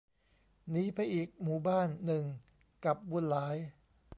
[0.69, 2.25] หนีไปอีกหมู่บ้านหนึ่ง
[2.85, 3.55] กับบุญหลาย